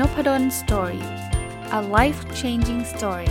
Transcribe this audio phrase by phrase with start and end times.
[0.00, 1.04] n o p a d o l story
[1.78, 3.30] a life changing story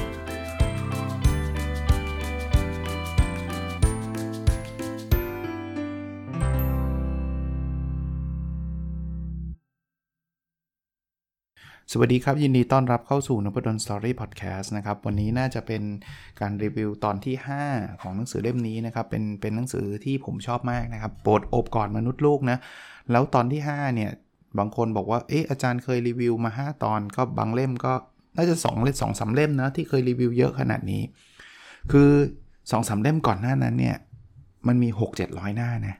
[11.91, 15.83] สวัสดีครับ ยินดีต้อนรับเข้าสู่นพดล story podcast นะครับ วันนี้น่าจะเป็น
[16.39, 17.35] การรีวิวตอนที่
[17.69, 22.57] 5 ของหนังสือเล่มนี้นะครับ เป็นเป็นหนังสือที่ผมชอบมากนะครับโปรดโอบกอดมนุษย์ลูกนะ
[23.11, 24.11] แล้วตอนที่ 5 เนี่ย
[24.57, 27.93] บางคนบอกว่า เอ๊ะอาจารย์เคยรีวิวมา 5 ตอนก็บางเล่มก็
[28.37, 31.01] น่าจะ2เล่มสองสาเล่มนะที่เคยรีวิวเยอะขนาดนี้
[31.91, 32.09] คือ
[32.43, 33.95] 2อสาเล่มก่อนหน้านั้นเนี่ย
[34.67, 35.95] มันมี 6 700 หน้านะ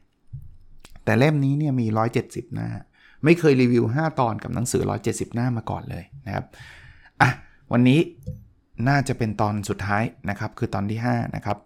[1.05, 1.87] แต่เล่มนี้เนี่ยมี
[2.21, 2.69] 170 หน้า
[3.23, 6.45] ไม่เคยรีวิว 5 ตอนกับหนังสือ 170 หน้ามาก่อนเลยนะครับ
[7.21, 7.29] อะ
[7.71, 7.99] วันนี้
[8.87, 11.57] น่าจะเป็นตอนสุดท้ายนะครับ คือตอนที่ 5 นะครับ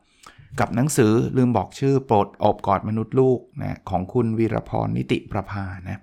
[0.60, 6.00] กับหนังสือลืมบอกชื่อโปรดอบกอดมนุษย์ลูกนะของคุณวีรพรนิติประภานะ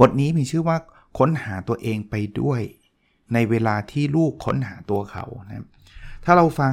[0.00, 0.76] บทนี้มีชื่อว่า
[1.18, 2.60] ค้นหาตัวเองไปด้วย
[3.34, 5.66] ในเวลาที่ลูกค้นหาตัวเขานะ
[6.24, 6.72] ถ้าเราฟัง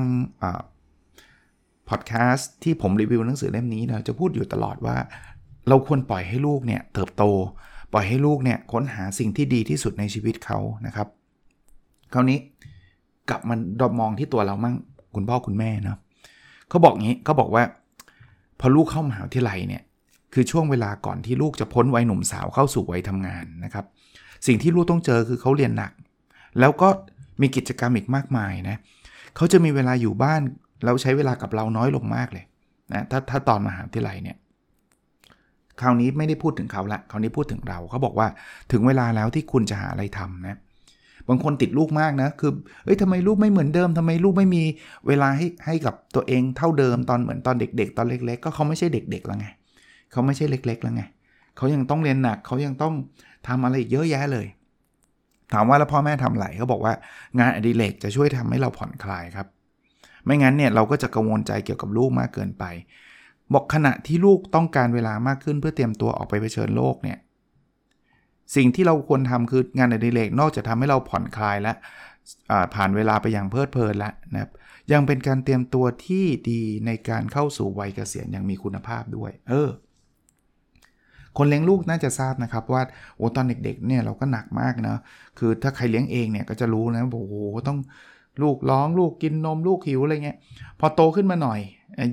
[1.90, 4.98] พอดแคสต์ที่ผมรีวิวหนังสือเล่มนี้นะจะพูดอยู่ตลอดว่า
[5.68, 7.24] เราควรปล่อยให้ลูกเนี่ยเติบโต
[7.94, 11.08] ปล่อยให้ลูกเนี่ยค้นหาสิ่งที่ดีที่สุดในชีวิตเขานะครับ
[12.14, 12.40] คราวนี้
[13.30, 14.76] กลับมันดมองที่ตัวเรามั่ง
[15.16, 15.98] คุณพ่อคุณแม่เนาะ
[16.70, 17.64] เขาบอกงี้เขาบอกว่า
[18.60, 19.84] พอลูกเข้ามหาวิทยาลัยเนี่ย
[20.34, 23.86] คือช่วงเวลาก่อนที่ลูกจะพ้นวัยหนุ่มสาวเข้าสู่วัยทำงานนะครับ
[24.48, 25.92] สิ่งที่ลูกต้องเจอคือเขาเรียนหนัก
[26.60, 26.90] แล้วก็
[27.42, 28.78] มีกิจกรรมอีกมากมายนะ
[29.36, 30.42] เขาจะมีเวลาอยู่บ้าน
[30.84, 32.46] แล้วใช้เวลากับเราน้อยลงมากเลย
[32.94, 34.38] นะถ้าถ้าตอนมหาวิทยาลัยเนี่ย
[35.82, 38.28] คราวนี้ไม่ได้พูดถึงเขาละคราวนี้พูดถึงเราเขาบอกว่า
[38.72, 40.58] ถึงเวลาแล้วที่คุณจะหาอะไรทำนะ
[41.28, 42.52] บางคนติดลูกมากนะคือ
[42.84, 44.64] เอ้ยทำไมลูกไม่เหมือนเดิมทำไมลูกไม่มี
[45.08, 49.48] เวลาให้ให้กับตัวเองเท่าเดิมตอนเหมือนตอนเด็ก ๆ ตอนเล็ก ๆ ก็เขาไม่ใช่เด็กๆแล้วไง
[50.12, 51.04] เขาไม่ใช่เล็ก ๆ แล้วไง
[51.58, 52.94] เขายังต้องเรียนหนักเขายังต้อง
[53.48, 54.48] ทำอะไรเยอะแยะเลย
[55.54, 56.94] ถามว่าแล้วพ่อแม่ทำไรเขาบอกว่า
[57.40, 59.48] งานอดิเรกจะช่วยทำให้เราผ่อนคลายครับ
[60.26, 62.64] ไม่งั้นเนี่ยเราก็จะกังวลใจเกี่ยวกับลูกมากเกินไป
[63.54, 67.18] บอกขณะที่ลูกต้องการเวลามากขึ้นเพื่อเตรียมตัวออกไปเผชิญโลกเนี่ย
[68.56, 71.74] สิ่งที่เราควรทำคืองานอดิเรกนอกจากทาให้เราผ่อนคลายและ
[72.76, 74.52] ผ่านเวลาไปอย่างเพลิดเพลินแล้วนะครับ
[74.92, 79.70] ยังเป็นการเตรียมตัวที่ดีในการเข้าสู่วัยเกษียณอย่างมีคุณภาพด้วย เออ
[81.38, 82.82] คนเลี้ยงลูกน่าจะทราบนะครับว่า
[83.16, 84.96] โอ้ตอนเด็กๆเนี่ยเราก็หนักมากนะ
[85.38, 87.36] คือถ้าใครเลี้ยงเองเนี่ยก็จะรู้นะโอ้โห
[87.68, 87.78] ต้อง
[88.42, 90.38] ลูกร้องลูกกินนมลูกหิวอะไรเงี้ย
[90.80, 91.60] พอโตขึ้นมาหน่อย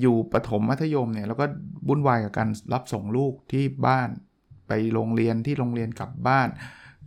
[0.03, 1.47] อยู่ประถมมัธยมเนี่ยเราก็
[1.89, 4.09] บุ่นวายกับการรับส่งลูกที่บ้าน
[4.69, 6.49] ไปโรงเรียนที่โรงเรียนกลับบ้าน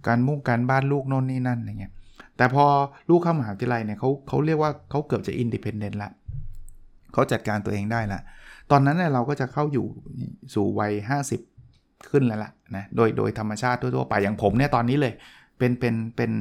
[0.07, 1.93] การมุ่งการบ้านลูกโน่นนี่นั่นอะไรเงี้ย
[2.37, 2.65] แต่พอ
[3.09, 6.11] ลูกเข้ามหาวิทยาลัยเนี่ยเขาเขาเรียกว่าเขาเกือบจะอินดิเพนเดนต์ละ
[7.13, 8.19] เขาจัดการตัวเองได้ละ
[8.71, 9.85] ตอนนั้นเนี่ยเราก็จะเข้าอยู่
[10.53, 10.93] สู่วัย
[11.31, 11.58] 50
[12.09, 15.13] ขึ้นแล้วล่ะนะโดยโดยธรรมชาติทั่วๆไปอย่างผมเนี่ยตอนนี้เลย
[15.57, 16.31] เป็นเป็นเป็น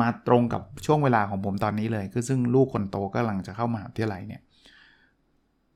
[0.00, 4.42] มาตรงกับช่วงเวลาของผมตอนนี้เลย คือซึ่งลูกคนโตก็กำลังจะเข้ามาวิที่ไรเนี่ย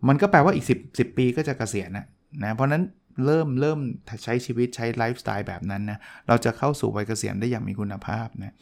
[0.08, 2.06] มันก็แปลว่าอีก 10 10 ปีก็จะเกษียณนะ
[2.44, 2.82] นะเพราะนั้น
[3.24, 3.78] เริ่มเริ่ม
[4.24, 5.98] ใช้ชีวิตใช้ไลฟ์สไตล์แบบนั้นนะ
[6.28, 8.54] เราจะเข้าสู่วัยเกษียณได้อย่างมีคุณภาพนะ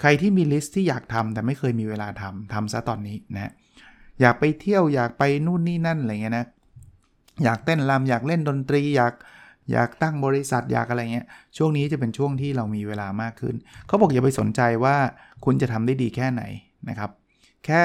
[0.00, 3.52] ใครที่มี list ที่อยากทำแต่ไม่เคยมีเวลาทำทำซะตอนนี้นะ
[4.20, 6.46] อยากไปเที่ยวอยากไปนู่นนี่นั่นอะไรเงี้ยนะ
[7.44, 9.14] อยากเต้นรำอยากเล่นดนตรีอยาก
[9.72, 11.26] อยากตั้งบริษัทอยากอะไรเงี้ย
[11.56, 13.54] ช่วงนี้จะเป็นช่วงที่เรามีเวลามากขึ้น
[13.86, 14.96] เขาบอกอย่าไปสนใจว่า
[15.44, 16.42] คุณจะทำได้ดีแค่ไหน
[16.88, 17.10] นะครับ
[17.66, 17.82] แค่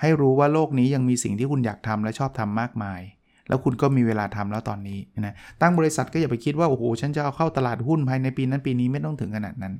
[0.00, 3.00] ให้รู้ว่าโลกนี้ยังมีสิ่งที่คุณอยากทำและชอบทำมากมาย
[3.48, 9.74] แล้วคุณก็มีเวลาทำแล้วตอนนี้นะตั้งบริษัทก็อย่าไปคิดว่าโอ้โหฉันจะเอาเข้าตลาดหุ้นภายในปีนั้นปีนี้ไม่ต้องถึงขนาดนั้น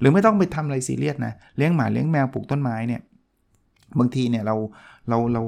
[0.00, 3.00] หรือไม่ต้องไปทำอะไรซีเรียสนะเลี้ยงหมาเลี้ยงแมวปลูกต้นไม้เนี่ย
[3.98, 4.56] บางทีเนี่ยเรา
[5.08, 5.42] เราเรา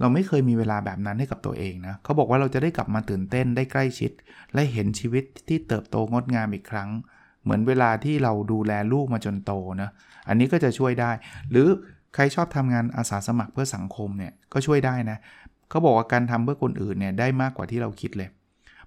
[0.00, 4.12] เราไม่เคยมีเวลาแบบนั้นให้กับตัวเองนะเขาบอกว่าเราจะได้กลับมาตื่นเต้นได้ใกล้ชิด
[4.54, 6.88] และเห็นชีวิตที่เติบโตงดงามอีกครั้ง
[7.42, 9.90] เหมือนเวลาที่เราดูแลลูกมาจนโตนะ
[10.28, 11.10] อันนี้ก็จะช่วยได้
[11.50, 11.66] หรือ
[12.14, 15.18] ใครชอบทำงานอาสาสมัครเพื่อสังคมเนี่ยก็ช่วยได้นะ
[15.70, 18.28] เขาบอกว่าการทำเพื่อคนอื่นเนี่ยได้มากกว่าที่เราคิดเลย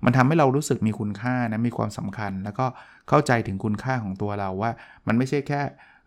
[0.06, 2.66] มันทำให้เรารู้สึกมีคุณค่านะมีความสำคัญ แล้วก็
[3.10, 4.72] เข้าใจถึงคุณค่าของตัวเราว่า
[5.08, 5.62] มันไม่ใช่แค่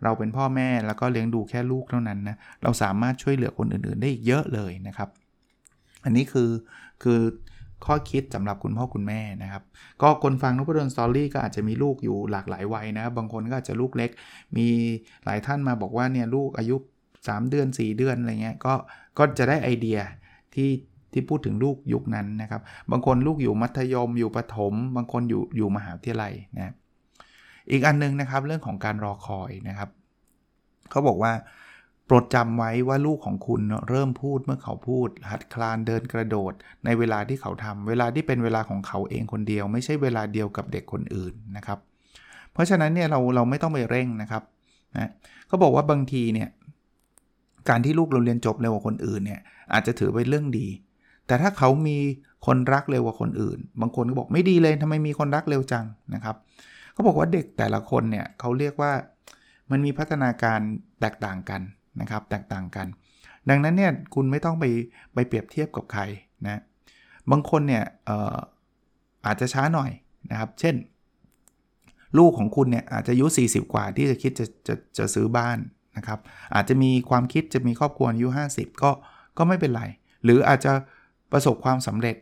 [0.04, 5.08] เราเป็นพ่อแม่แล้วก็เลี้ยงดูแค่ลูกเท่านั้นนะ เราสามารถช่วยเหลือคนอื่นๆ ได้อีกเยอะเลยนะครับ
[6.04, 6.50] อันนี้คือ
[7.02, 7.20] คือ
[7.86, 9.62] ข้อคิดสำหรับคุณพ่อคุณแม่นะครับ
[10.02, 14.10] ก็คนฟังนพดลสตอรี่ก็อาจจะมีลูกอยู่หลากหลายวัยนะบางคนก็อาจจะลูกเล็ก
[14.56, 14.66] มี
[15.24, 16.76] หลายท่านมาบอกว่าเนี่ยลูกอายุ
[17.12, 18.74] 3 เดือน 4 เดือนอะไรเงี้ยก็
[19.18, 19.98] ก็จะได้ไอเดีย
[20.54, 20.70] ที่
[21.12, 22.60] ที่พูดถึงลูกยุคนั้นนะครับ
[22.90, 26.74] บางคนลูกอยู่มัธยมอยู่ประถม บางคนอยู่อยู่มหาวิทยาลัยนะ
[27.70, 29.88] อีกอันนึงนะครับเรื่องของการรอคอยนะครับ
[30.90, 31.32] เขาบอกว่า
[32.06, 36.52] โปรดจำไว้ว่าลูกของคุณเริ่มพูดเมื่อเขาพูด หัดคลานเดินกระโดด
[36.84, 41.78] ในเวลาที่เขาทำเวลาที่เป็นเวลาของเขาเองคนเดียว ไม่ใช่เวลาเดียวกับเด็กคนอื่นนะครับ
[42.52, 44.42] เพราะฉะนั้นเนี่ยเราเราไม่ต้องไปเร่งนะครับ
[44.96, 45.10] นะ
[45.48, 46.48] เขาบอกว่าบางทีเนี่ย
[47.68, 49.40] การที่ลูกเราเรียนจบเร็วกว่าคนอื่นเนี่ย
[49.72, 50.66] อาจจะถือเป็นเรื่องดี
[51.26, 51.98] แต่ถ้าเขามี
[52.46, 55.84] คนรักเร็วกว่าคนอื่น บางคนก็บอกไม่ดีเลยทำไมมีคนรักเร็วจัง
[56.14, 56.36] นะครับ
[56.94, 58.92] เขาบอกว่าเด็กแต่ละคนเนี่ยเขาเรียกว่า
[59.70, 60.60] มันมีพัฒนาการ
[61.00, 61.60] แตกต่างกัน
[62.00, 62.86] นะครับ แตกต่างกัน
[63.48, 64.64] ดังนั้นเนี่ยคุณไม่ต้องไป
[65.14, 66.02] ไปเปรียบเทียบกับใคร
[66.44, 66.60] นะ
[67.30, 68.36] บางคนเนี่ยออ
[69.26, 69.90] อาจจะช้าหน่อย
[70.30, 70.74] นะครับ เช่น
[72.18, 75.58] ลูกของคุณเนี่ยอาจจะอายุ 40 กว่าที่จะคิดจะจะจะซื้อบ้าน
[75.96, 76.18] นะครับ
[76.54, 78.90] อาจจะมีความคิดจะมีครอบครัวอายุ 50 ก็
[79.38, 79.82] ก็ไม่เป็นไร
[80.24, 80.72] หรืออาจจะ
[81.32, 82.16] ประสบความสำเร็จ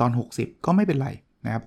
[0.00, 1.08] ตอน 60 ก็ไม่เป็นไร
[1.46, 1.64] นะครับ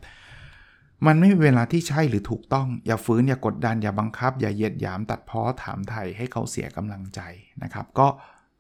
[1.08, 7.20] มันไม่มีเวลาที่ใช่หรือถูกต้อง อย่าฝืนอย่ากดดันอย่าบังคับ อย่าเหยียดหยามตัดพ้อถามไทยให้เขาเสียกำลังใจ
[7.64, 8.08] นะครับ ก็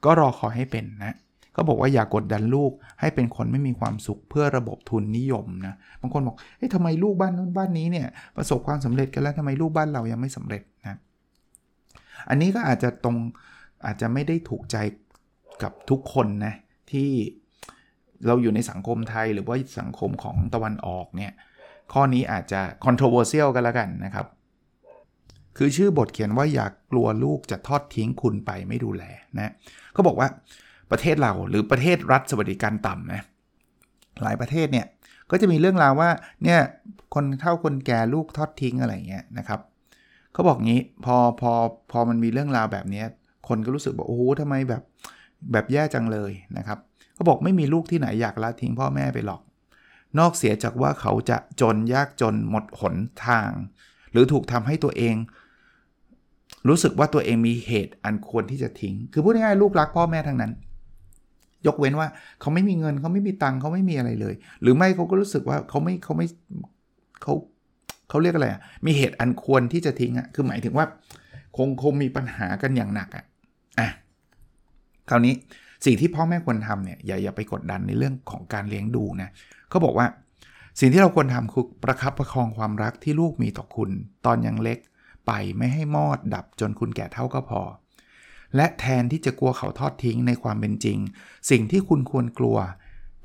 [0.05, 1.15] ก็รอคอยให้เป็นนะ
[1.55, 10.97] ก็บอกว่าอย่ากดดันลูกให้เป็นคนไม่มีความสุขเพื่อระบบทุนนิยมนะบางคนบอกเฮ้ยทำไมลูกบ้านนู้นบ้านนี้เนี่ยประสบความสำเร็จกันแล้วทำไมลูกบ้านเรายังไม่สำเร็จนะ
[12.29, 13.17] อันนี้ก็อาจจะตรง
[13.85, 14.77] อาจจะไม่ได้ถูกใจ
[15.63, 16.53] กับทุกคนนะ
[16.91, 17.09] ที่
[18.27, 21.33] เราอยู่ในสังคมไทยหรือว่าสังคมของตะวันออกเนี่ย
[21.93, 24.25] ข้อนี้อาจจะ controversial กันแล้วกันนะครับ
[25.57, 29.03] คือชื่อบทเขียนว่าอยากกลัวลูกจะทอดทิ้งคุณไปไม่ดูแล
[29.37, 29.51] นะ
[29.93, 30.27] เขาบอกว่า
[30.91, 33.21] ประเทศเราหรือประเทศรัฐสวัสดิการต่ำนะ
[34.23, 34.85] หลายประเทศเนี่ย
[35.31, 36.09] ก็จะมีเรื่องราวว่า
[36.43, 36.59] เนี่ย
[37.13, 39.59] คนเท่าคนแก่ลูกทอดทิ้งอะไรเงี้ยนะครับ
[40.33, 41.51] เขาบอกงี้พอพอ
[41.91, 43.03] พอมันมีเรื่องราวแบบนี้
[43.47, 44.81] คนก็รู้สึกบอกโอ้โหทำไมแบบ
[45.51, 46.77] แบบแย่จังเลยนะครับ
[47.15, 49.41] เขาบอกไม่มีลูกที่ไหนอยากละทิ้งพ่อแม่ไปหรอก
[50.19, 52.95] นอกเสียจากว่าเขาจะจนยากจนหมดหน
[53.25, 53.49] ทาง
[54.11, 55.15] หรือถูกทำให้ตัวเอง
[56.67, 60.51] รู้สึกว่าตัวเองมีเหตุอันควรที่จะทิ้ง คือพูดง่ายๆลูกรักพ่อแม่ทั้งนั้น
[61.67, 62.07] ยกเว้นว่า
[62.41, 66.27] เขาไม่มีเงินเขาไม่มีตังค์เขาไม่มีอะไรเลย หรือไม่เขาก็รู้สึกว่าเขาไม่เขาไม่
[67.21, 67.33] เขา
[68.09, 70.85] เขาเรียกอะไรอะมีเหตุอันควรที่จะทิ้งอะคือหมายถึงว่า
[71.57, 73.25] คงคงมีปัญหากันอย่างหนักอะ
[73.79, 73.89] อะ
[75.09, 75.33] คราวนี้
[75.85, 79.29] สิ่งที่พ่อแม่ควรทำเนี่ยอย่าอย่าไปกดดันในเรื่องของการเลี้ยงดูนะ
[79.69, 80.07] เขาบอกว่า
[80.79, 83.89] สิ่งที่เราควรทำคือประคับประคองความรักที่ลูกมีต่อคุณ
[84.25, 84.79] ตอนยังเล็ก
[85.27, 87.61] ไปไม่ให้มอดดับจนคุณแก่เท่าก็พอ
[88.55, 90.97] และแทนที่จะกลัวเขาทอดทิ้งในความเป็นจริง
[91.51, 92.57] สิ่งที่คุณควรกลัว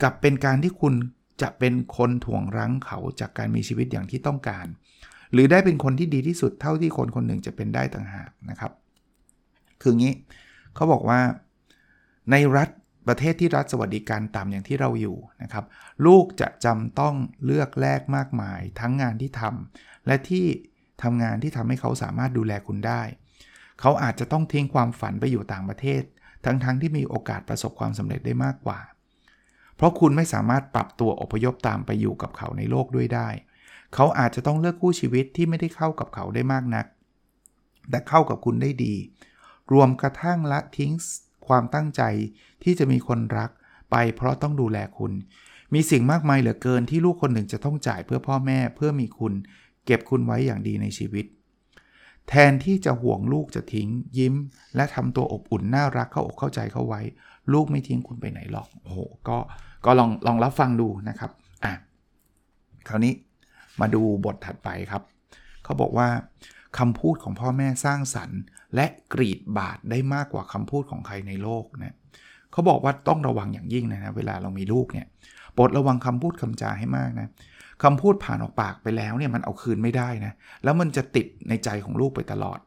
[0.02, 0.94] กับเป็นการที่คุณ
[1.42, 4.66] จะเป็นคนถ่วงรั้งเขาจากการมีชีวิตอย่างที่ต้องการ
[5.32, 8.72] หรือได้เป็นคนที่ดีที่สุดเท่าที่คนคนหนึ่งจะเป็นได้ต่างหากนะครับ
[9.82, 10.14] คืองี้
[10.74, 11.20] เขาบอกว่า
[12.30, 12.68] ในรัฐ
[13.06, 15.64] ประเทศที่รัฐสวัสดิการต่ำอย่างที่เราอยู่นะครับ
[16.06, 17.14] ลูกจะจำต้อง
[17.44, 20.46] เลือกแลกมากมาย ทั้งงานที่ทำและที่
[21.02, 23.02] ทำงานที่ทำให้เขาสามารถดูแลคุณได้
[23.80, 26.02] เขาอาจจะต้องทิ้งความฝันไปอยู่ต่างประเทศ
[26.44, 28.80] ทั้งๆทที่มีโอกาสประสบความสำเร็จได้มากกว่า
[29.76, 33.28] เพราะคุณไม่สามารถปรับตัวอพยพตามไปอยู่กับเขาในโลกด้วยได้
[33.94, 36.86] เขาอาจจะต้องเลือกคู่ชีวิตที่ไม่ได้เข้ากับเขาได้มากนัก
[37.90, 38.94] แต่เข้ากับคุณได้ดี
[39.72, 40.92] รวมกระทั่งละทิ้ง
[41.48, 42.02] ความตั้งใจ
[42.62, 43.50] ที่จะมีคนรัก
[43.90, 45.12] ไปเพราะต้องดูแลคุณ
[45.74, 49.32] มีสิ่งมากมายเหลือเกินที่ลูกคนหนึ่งจะต้องจ่ายเพื่อพ่อแม่เพื่อมีคุณ
[49.86, 51.26] เก็บคุณไว้อย่างดีในชีวิต
[52.28, 53.88] แทนที่จะห่วงลูกจะทิ้ง
[54.18, 54.34] ยิ้ม
[54.76, 57.00] และทำตัวอบอุ่นน่ารักเข้าอกเข้าใจเข้าไว้
[57.52, 58.98] ลูกไม่ทิ้งคุณไปไหนหรอกโอ้โห
[59.28, 59.38] ก็
[59.84, 61.30] ก็ลองลองรับฟังดูนะครับ
[61.64, 61.72] อะ
[62.88, 63.12] คราวนี้
[63.80, 65.02] มาดูบทถัดไปครับ
[65.64, 66.08] เขาบอกว่า
[66.78, 68.40] คำพูดของพ่อแม่สร้างสรรค์
[68.74, 71.94] และกรีดบาดได้มากกว่าคำพูดของใครในโลกนะ
[72.52, 75.06] เขาบอกว่าต้องระวังอย่างยิ่งนะนะเวลาเรามีลูกเนี่ย
[75.54, 77.28] โปรดระวังคำพูดคำจาให้มากนะ
[77.82, 80.32] คำพูดผ่านออกปากไปแล้วเนี่ยมันเอาคืนไม่ได้นะ
[80.64, 82.58] แล้วมันจะติดในใจของลูกไปตลอด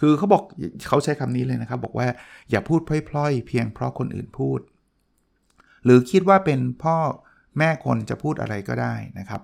[0.00, 0.42] คือเขาบอก
[0.88, 2.06] เขาใช้คำนี้เลยนะครับ บอกว่า
[2.50, 4.60] อย่าพูดพล่อยๆ เพียงเพราะคนอื่นพูด
[5.84, 6.96] หรือคิดว่าเป็นพ่อ
[7.58, 9.42] แม่คนจะพูดอะไรก็ได้นะครับ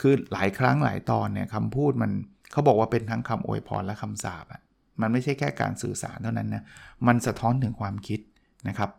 [0.00, 2.10] คือหลายครั้งหลายตอนเนี่ยคำพูดมัน
[2.52, 4.62] เขาบอกว่าเป็นทั้งคำอวยพรและคำสาปอะ
[5.02, 6.64] มันไม่ใช่แค่การสื่อสารเท่านั้นนะ
[7.06, 8.20] มันสะท้อนถึงความคิด
[8.68, 8.90] นะครับ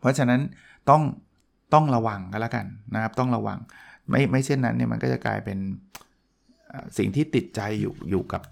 [0.00, 0.40] เพราะฉะนั้น
[0.90, 1.02] ต้อง
[1.74, 3.58] ต้องระวังกันแล้วกันนะครับต้องระวัง
[4.10, 5.58] ไม่ไม่เช่นนั้นเนี่ยมันก็จะกลายเป็น
[6.98, 8.42] สิ่งที่ติดใจอยู่อยู่กับ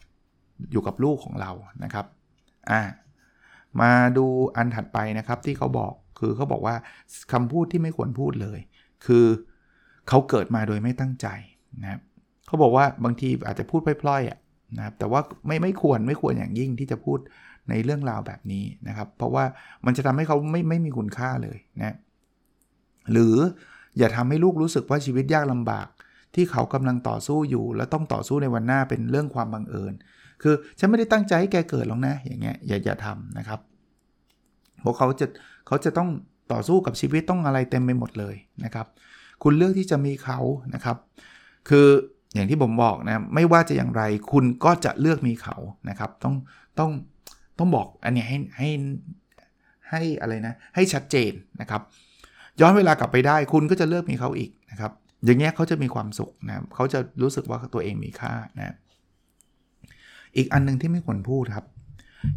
[0.73, 1.53] อยู่กับลูกของเรา
[1.85, 2.07] นะครับ
[2.71, 2.83] อ่า
[3.81, 6.75] มาดูอันถัดไปนะครับที่เขาบอกคือเขาบอกว่า
[7.33, 8.59] คำพูดที่ไม่ควรพูดเลย
[9.07, 9.27] คือ
[10.09, 11.27] เขาเกิดมาโดยไม่ตั้งใจ
[11.83, 12.01] นะครับ
[12.47, 14.39] เขาบอกว่าบางทีอาจจะพูดพล่อยๆอะ
[14.77, 17.19] นะครับแต่ว่าไม่ไม่ควรไม่ควรอย่างยิ่งที่จะพูด
[17.69, 19.45] ในเรื่องราวแบบนี้นะครับ เพราะว่า
[19.87, 21.97] มันจะทำให้เขาไม่ไม่มีคุณค่าเลยนะ
[23.13, 23.37] หรือ
[23.99, 25.89] อย่าทำให้ลูกรู้สึกว่าชีวิตยากลำบาก
[26.35, 29.93] ที่เขากำลังต่อสู้อยู่ แล้วต้องต่อสู้ในวันหน้าเป็นเรื่องความบังเอิญ
[30.43, 33.61] คือฉันไม่ได้ตั้งใจให้แกเกิดหรอกนะอย่างเงี้ยอย่าอย่าทำนะครับ
[34.81, 35.27] เพราะเขาจะ
[35.67, 36.09] เขาจะต้อง
[36.53, 38.87] ต่อสู้กับชีวิตต้องอะไรเต็มไปหมดเลยนะครับ
[39.43, 40.39] คุณเลือกที่จะมีเขา
[40.75, 40.97] นะครับ
[41.69, 41.89] คือ
[42.35, 45.57] อย่างที่ผมบอกนะไม่ว่าจะอย่างไรคุณก็จะเลือกมีเขา
[45.89, 46.35] นะครับต้อง
[46.79, 46.91] ต้อง
[47.59, 48.71] ต้องบอกอันนี้ให้ให้
[49.91, 51.83] ให้อะไรนะให้ชัดเจนนะครับ
[52.61, 54.93] ย้อนเวลากลับไปได้คุณก็จะเลือกมีเขาอีกนะครับ
[55.25, 58.75] อย่างเงี้ยเขาจะมีความสุขนะเขาจะรู้สึกว่าตัวเองมีค่านะ
[60.37, 61.67] อีกอันนึงที่ไม่ควรพูดครับ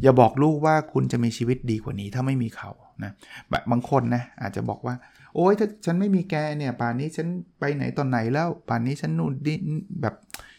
[0.02, 2.72] อย่าบอกลูกว่าคุณจะมีชีวิตดีกว่านี้ถ้าไม่มีเขา
[3.04, 3.12] นะ
[3.50, 4.96] แบบบางคนนะอาจจะบอกว่า
[5.36, 7.28] โอ้ยถ้าฉันไม่มีแกเนี่ย ป่านนี้ฉัน
[7.60, 9.54] ไปไหนตอนไหนแล้ว ป่านนี้ฉันนู่นดี
[10.02, 10.16] แบบ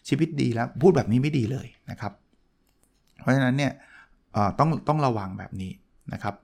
[0.08, 2.12] ชีวิตดีแล้ว พูดแบบนี้ไม่ดีเลยนะครับ
[3.20, 3.72] เพราะฉะนั้นเนี่ย
[4.58, 5.72] ต้องต้องระวังแบบนี้
[6.12, 6.34] นะครับ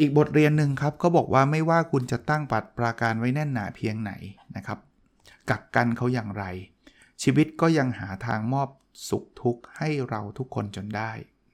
[0.00, 4.12] อีกบทเรียนหนึ่งครับเขาบอกว่าไม่ว่าคุณจะตั้งปัดปราการไว้แน่นหนาเพียงไหน
[4.56, 4.78] นะครับ
[5.50, 6.44] กักกันเขาอย่างไร
[7.22, 8.68] ชีวิตก็ยังหาทางมอบ
[9.08, 11.10] สุขทุกข์ให้เราทุกคนจนได้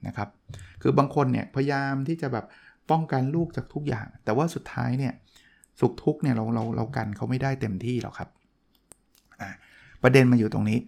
[0.07, 0.29] นะครับ
[0.81, 2.45] คือบางคนเนี่ยพยายามที่จะแบบ
[2.89, 5.13] ป้องกันลูกจากทุกอย่าง แต่ว่าสุดท้ายเนี่ย
[5.79, 8.29] สุขทุกเนี่ยเราเราเรากันเขาไม่ได้เต็มที่หรอกครับ
[10.01, 10.79] ประเด็นมาอยู่ตรงนี้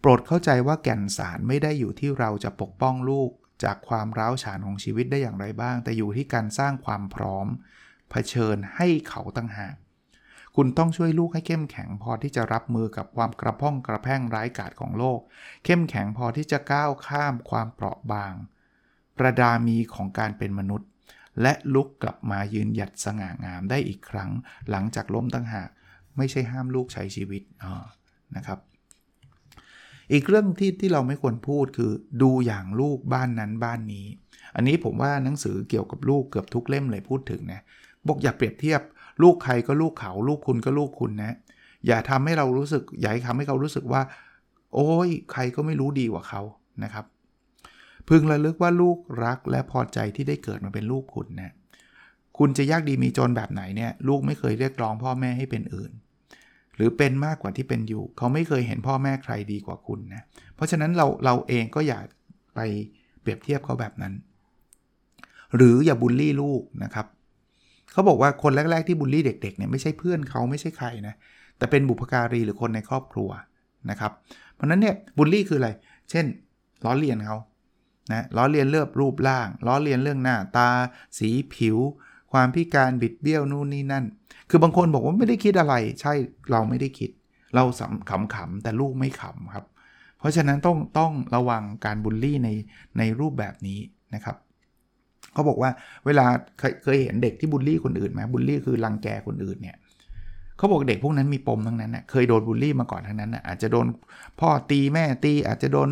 [0.00, 3.30] โปรดเข้าใจว่าแก่นสารไม่ได้อยู่ที่เราจะปกป้องลูก
[3.64, 7.46] จากความร้าวฉานของชีวิตได้อย่างไรบ้าง แต่อยู่ที่การสร้างความพร้อม
[8.10, 9.74] เผชิญให้เขาตั้งหาก
[10.56, 15.20] คุณต้องช่วยลูกให้เข้มแข็งพอที่จะรับมือกับความกระพ้องกระแพงร้ายกาจของโลก
[15.64, 18.34] เข้มแข็งพอที่จะก้าวข้ามความเปราะบาง
[19.18, 20.88] ประดามีของการเป็นมนุษย์
[21.42, 24.30] และลุกกลับมายืนหยัดสง่างามได้อีกครั้ง
[24.70, 25.68] หลังจากล้มตั้งหาก
[26.16, 27.42] ไม่ใช่ห้ามลูกใช้ชีวิต
[28.36, 28.58] นะครับ
[30.12, 31.92] อีกเรื่องที่ที่เราไม่ควรพูดคือ
[32.22, 34.06] ดูอย่างลูกบ้านนั้นบ้านนี้
[34.54, 37.60] อันนี้ผมว่าหนังสือเกี่ยวกับลูกเกือบทุกเล่มเลยพูดถึงนะ
[38.06, 38.80] บอกอย่าเปรียบเทียบ
[39.22, 41.36] ลูกใครก็ลูกเขา ลูกคุณก็ลูกคุณนะ
[41.86, 44.02] อย่าทำให้เรารู้สึกอย่าทำให้เขารู้สึกว่า
[44.74, 46.42] โอ้ยใครก็ไม่รู้ดีกว่าเขา
[46.84, 47.04] นะครับ
[48.08, 51.52] พึงระลึกว่าลูกรักและพอใจที่ได้เกิดมาเป็นลูกคุณนะ
[52.38, 55.92] คุณจะยากดีมีจนแบบไหนเนี่ยลูกไม่เคยเรียกร้องพ่อแม่ให้เป็นอื่น
[56.76, 60.22] หรือเป็นมากกว่าที่เป็นอยู่ เขาไม่เคยเห็นพ่อแม่ใครดีกว่าคุณนะ
[60.54, 62.00] เพราะฉะนั้นเราเราเองก็อย่า
[62.54, 62.60] ไป
[63.20, 64.12] เปรียบเทียบเขาแบบนั้น
[65.56, 67.06] หรืออย่าบูลลี่ลูกนะครับ
[67.92, 71.14] เขาบอกว่าคนแรก ๆที่บูลลี่เด็กๆเนี่ยไม่ใช่เพื่อนเขาไม่ใช่ใครนะ
[71.58, 73.30] แต่เป็นบุพการีหรือคนในครอบครัว
[73.90, 74.12] นะครับ
[74.54, 75.70] เพราะนั้นเนี่ยบูลลี่คืออะไร
[76.10, 76.24] เช่น
[76.84, 77.36] ล้อเลียนเขา
[78.12, 80.68] นะล้อเลียนเลือบรูปร่าง ล้อเลียนเรื่องหน้าตา
[81.18, 81.76] สีผิว
[82.32, 84.04] ความพิการบิดเบี้ยวนู่นนี่นั่น
[84.50, 86.12] คือบางคนบอกว่าไม่ได้คิดอะไร ใช่
[86.50, 87.10] เราไม่ได้คิด
[87.54, 87.64] เรา
[88.10, 89.64] ขำขำแต่ลูกไม่ขำครับ
[90.18, 92.48] เพราะฉะนั้นต้องต้องระวังการบูลลี่ใน
[92.98, 93.78] ในรูปแบบนี้
[94.14, 94.36] นะครับ
[95.32, 95.70] เขาบอกว่า
[96.06, 96.26] เวลา
[96.58, 99.76] เคยเคยเห็นเด็กที่บูลลี่คนอื่นไหมบูลลี่คือรังแกคนอื่นเนี่ย
[100.56, 103.86] เขาบอกเด็กพวกนั้นมีปมทั้งนั้นนะเคยโดนบูลลี่มาก่อนทั้งนั้นนะอาจจะโดน
[104.40, 105.88] พ่อตีแม่ตีอาจจะโดน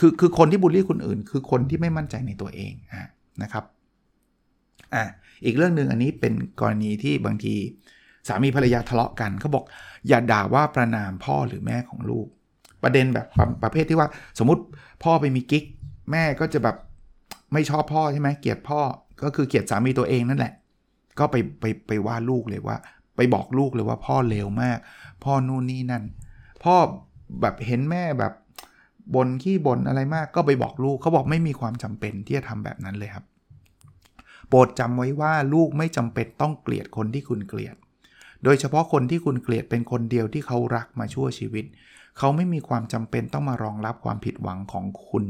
[0.00, 2.72] คือคือคนที่บูลลี่คนอื่น คือคนที่ไม่มั่นใจในตัวเอง
[3.42, 3.64] นะครับ
[4.94, 5.04] อะ
[5.44, 7.54] อีกเรื่องหนึ่งอันนี้เป็นกรณีที่บางที
[8.28, 9.64] สามีภรรยาทะเลาะกันเขาบอก
[10.08, 12.26] อย่าด่าว่าประนามพ่อหรือแม่ของลูก
[12.82, 13.26] ประเด็นแบบ
[13.62, 14.62] ประเภทที่ว่า สมมติ
[15.04, 15.64] พ่อไปมีกิ๊ก
[16.10, 16.76] แม่ก็จะแบบ
[17.52, 18.80] ไม่ชอบพ่อใช่ไหมเกลียดพ่อ
[19.22, 20.52] ก็คือเกลียดสามีตัวเองนั่นแหละ
[21.18, 22.76] ก็ไปไปไปว่าลูกเลยว่า
[23.16, 24.78] ไปบอกลูกเลยว่าพ่อเลวมาก
[25.24, 26.04] พ่อนู่นนี่นั่น
[26.64, 26.74] พ่อ
[27.40, 28.32] แบบเห็นแม่แบบ
[29.14, 33.24] บนขี้บนอะไรมากก็ไปบอกลูกเขาบอกไม่มีความจำเป็นที่จะทำแบบนั้นเลยครับ
[34.48, 37.76] โปรดจำไว้ว่าลูกไม่จำเป็นต้องเกลียดคนที่คุณเกลียด
[38.44, 41.64] โดยเฉพาะคนที่คุณเกลียดเป็นคนเดียวที่เขารักมาชั่วชีวิต
[42.18, 45.24] เขาไม่มีความจำเป็นต้องมารองรับความผิดหวังของคุณ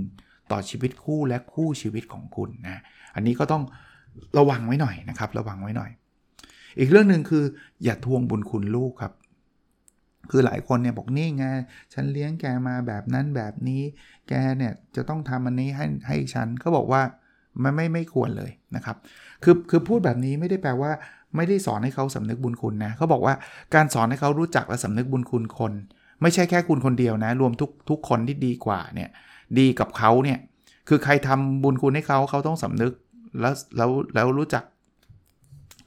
[0.51, 2.83] ต่อชีวิตคู่และคู่ชีวิตของคุณนะ
[3.15, 3.63] อันนี้ก็ต้อง
[4.39, 5.91] ระวังไว้หน่อยนะครับ ระวังไว้หน่อย
[6.79, 7.45] อีกเรื่องหนึ่งคือ
[7.85, 9.13] อย่าทวงบุญคุณลูกครับ
[10.31, 11.45] คือหลายคนเนี่ยบอกนี่ไง
[11.93, 13.83] ฉันเลี้ยงแกมาแบบนั้นแบบนี้
[14.29, 17.03] แกเนี่ยจะต้องทำอันนี้ให้ให้ฉันก็บอกว่า
[17.63, 18.97] มันไม่ไม่ควรเลยนะครับ
[19.45, 20.91] คือคือพูดแบบนี้ไม่ได้แปลว่า
[21.37, 23.35] ไม่ได้สอนให้เขาสำนึกบุญคุณนะเขาบอกว่า
[23.75, 25.73] การสอนให้เขารู้จักและสำนึกบุญคุณคน
[26.23, 29.11] ไม่ใช่แค่คุณคนเดียวนะ รวมทุกทุกคนที่ดีกว่าเนี่ย
[29.59, 30.39] ดีกับเขาเนี่ย
[30.89, 32.93] คือใครทำบุญคุณให้เขาเขาต้องสำนึก
[33.41, 34.65] แล้วแล้วแล้วรู้จัก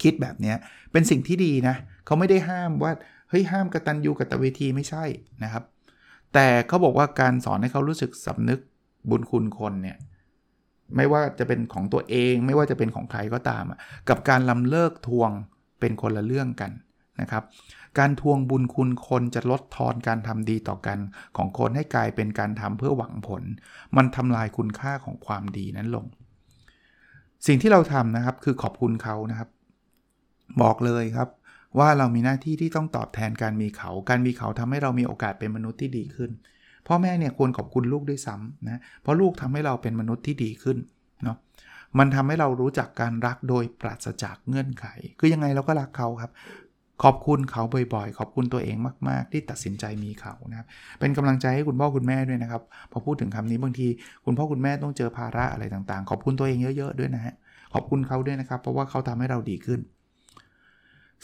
[0.03, 0.53] คิดแบบนี้
[0.91, 1.75] เป็นสิ่งที่ดีนะ
[2.05, 2.91] เขาไม่ได้ห้ามว่า
[3.33, 5.05] ฮ้ยห้ามกระตัญญูกตเวทีไม่ใช่
[5.43, 5.63] นะครับ
[6.33, 8.59] แต่เขาบอกว่าการสอนให้เขารู้สึกสำนึก
[9.09, 9.97] บุญคุณคนเนี่ย
[10.95, 13.65] ไม่ว่าจะเป็นของตัวเอง ไม่ว่าจะเป็นของใครก็ตาม
[14.09, 15.31] กับการลำเลิกทวง
[15.79, 16.71] เป็นคนละเรื่องกัน
[17.21, 17.43] นะครับ
[17.99, 20.99] การทวงบุญคุณคนจะลดทอนการทำดีต่อกัน
[21.37, 23.43] ของคนให้กลายเป็นการทำเพื่อหวังผล
[23.95, 26.05] มันทำลายคุณค่าของความดีนั้นลง
[27.47, 29.49] สิ่งที่เราทำนะครับคือขอบคุณเขานะครับ
[30.61, 31.29] บอกเลยครับ
[31.79, 36.31] ว่าเรามีหน้าที่ที่ต้องตอบแทนการมีเขา การมีเขาทำให้เรามีโอกาสเป็นมนุษย์ที่ดีขึ้น
[36.87, 40.77] พ่อแม่เนี่ยควรขอบคุณลูกด้วยซ้ำนะ เพราะลูกทำให้เราเป็นมนุษย์ที่ดีขึ้น
[41.23, 41.37] เนาะ
[41.99, 44.85] มันทำให้เรารู้จักการรักโดยปราศจากเงื่อนไข
[45.19, 46.31] คือยังไงเราก็รักเขาครับ
[47.03, 47.63] ขอบคุณเขา
[47.93, 48.77] บ่อยๆ ขอบคุณตัวเอง
[49.09, 50.67] มาก ๆ ที่ตัดสินใจมีเขานะครับ
[50.99, 52.61] เป็นกำลังใจให้คุณพ่อคุณแม่ด้วยนะครับ
[52.91, 53.87] พอพูดถึงคำนี้บางที
[54.25, 57.33] คุณพ่อคุณแม่ต้องเจอภาระอะไรต่างๆ ขอบคุณตัวเองเยอะ ๆ ด้วยนะฮะ
[57.73, 59.79] ขอบคุณเขาด้วยนะครับ เพราะว่าเขาทำให้เราดีขึ้น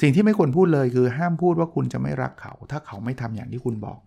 [0.01, 3.99] สิ่งที่ไม่ควรพูดเลยคือห้ามพูดว่าคุณจะไม่รักเขา ถ้าเขาไม่ทำอย่างที่คุณบอก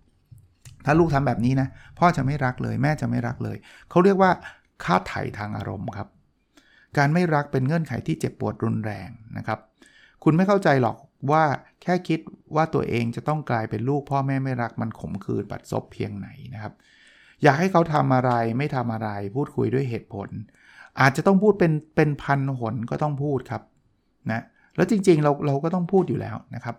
[0.85, 1.69] ถ้าลูกทำแบบนี้นะ
[1.99, 3.57] พ่อจะไม่รักเลยแม่จะไม่รักเลย
[3.91, 4.31] เขาเรียกว่า
[4.85, 6.09] ค่าไถ่ทางอารมณ์ครับ
[6.99, 9.59] การไม่รักเป็นเงื่อนไขที่เจ็บปวดรุนแรงนะครับ
[10.25, 10.97] คุณไม่เข้าใจหรอก
[11.31, 11.45] ว่า
[11.83, 12.21] แค่คิด
[12.55, 16.73] ว่าตัวเองจะต้องกลายเป็นลูกพ่อแม่ไม่รักมันขมขื่นบัดซบเพียงไหนนะครับ
[17.43, 20.29] อยากให้เขาทำอะไรไม่ทำอะไร พูดคุยด้วยเหตุผล
[21.01, 23.63] อาจจะต้องพูดเป็นเป็นพันหนก็ต้องพูดครับ
[24.33, 24.43] นะ
[24.76, 26.76] แล้วจริงๆเราเราก็ต้องพูดอยู่แล้วนะครับ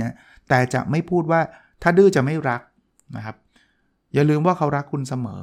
[0.00, 0.14] นะ
[0.48, 1.40] แต่จะไม่พูดว่า
[1.82, 2.60] ถ้าดื้อจะไม่รัก
[3.16, 3.36] นะครับ
[4.14, 5.40] อย่าลืมว่าเขารักคุณเสมอ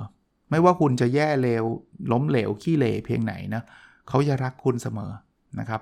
[0.51, 1.63] ไม่ว่าคุณจะแย่เลว
[2.12, 3.63] ล้มเหลวขี้เหร่เพียงไหนนะ
[4.10, 5.12] เขาจะรักคุณเสมอ
[5.60, 5.82] นะครับ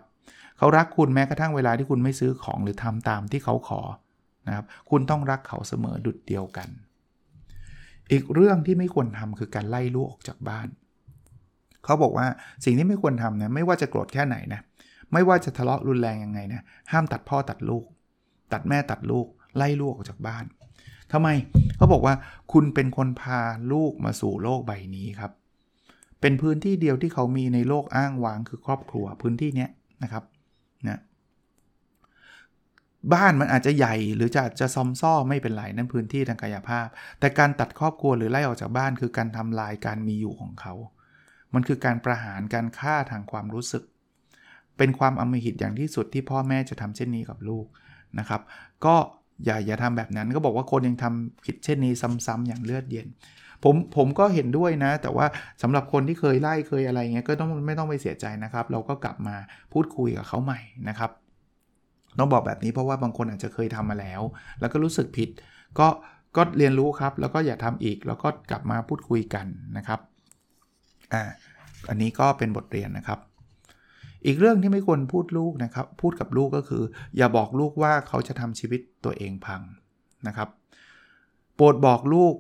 [0.58, 3.82] เขารักคุณแม้กระทั่งเวลาที่คุณไม่ซื้อของหรือทำตามที่เขาขอ
[4.48, 6.70] นะครับคุณต้องรักเขาเสมอดุดเดียวกัน
[8.12, 10.68] อีกเรื่องที่ไม่ควรทำคือการไล่ลูกออกจากบ้าน
[11.86, 12.28] เขาบอกว่า
[12.66, 14.62] สิ่งที่ไม่ควรทำนะไม่ว่าจะโกรธแค่ไหนนะ
[15.14, 17.86] ไม่ว่าจะทะเลาะรุนแรงยังไงนะห้ามตัดพ่อตัดลูก
[18.54, 20.46] ตัดแม่ตัดลูกไล่ลูกออกจากบ้าน
[21.12, 21.28] ทำไม
[21.78, 22.16] เขาบอกว่า
[22.52, 23.40] คุณเป็นคนพา
[23.74, 25.32] ลูกมาสู่โลกใบนี้ครับ
[26.22, 29.68] เป็นพื้นที่เดียวที่เขามีในโลกอ้างว้างคือครอบครัวพื้นที่นี้
[30.04, 30.24] นะครับ
[30.88, 31.00] นะ
[33.14, 36.88] บ้านมันอาจจะใหญ่หรือจะจะซอมซ่อไม่เป็นไรนั่นพื้นที่ทางกายภาพ
[37.20, 40.74] แต่การตัดครอบครัวหรือไล่ออกจากบ้าน คือการทำลายการมีอยู่ของเขา
[41.54, 43.84] มันคือการประหารการฆ่าทางความรู้สึก
[44.78, 47.66] เป็นความอมหิตอย่างที่สุดที่พ่อแม่จะทำเช่นนี้กับลูก
[48.20, 48.42] นะครับ
[48.86, 48.96] ก็
[49.46, 51.94] อย่าอย่าทำแบบนั้นก็บอกว่าคนยังทำผิดเช่นนี้
[52.26, 53.08] ซ้ำๆอย่างเลือดเย็น
[53.64, 55.26] ผมผมก็เห็นด้วยนะ แต่ว่า
[55.62, 59.36] สำหรับคนที่เคยไล่เคยอะไรเงี้ยก็ต้องไม่ต้องไปเสียใจนะครับ เราก็กลับมา
[59.74, 61.12] พูดคุยกับเขาใหม่นะครับ
[62.20, 64.22] ต้องบอกแบบนี้เพราะว่าบางคนอาจจะเคยทำมาแล้ว
[64.60, 65.30] แล้วก็รู้สึกผิด
[65.80, 65.88] ก็
[66.36, 69.46] ก็เรียนรู้ครับ แล้วก็อย่าทำอีก แล้วก็กลับมาพูดคุยกัน
[69.78, 70.00] นะครับ
[71.14, 71.24] อ่า
[71.90, 73.20] อันนี้ก็เป็นบทเรียนนะครับ
[74.26, 76.84] อีกเรื่องที่ไม่ควรพูดลูกนะครับ พูดกับลูกก็คือ
[77.18, 79.62] อย่าบอกลูกว่าเขาจะทำชีวิตตัวเองพัง
[80.28, 80.50] นะครับ
[81.56, 82.36] โปรดบอกลูก